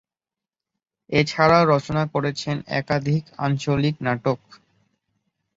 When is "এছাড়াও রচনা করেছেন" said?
1.09-2.55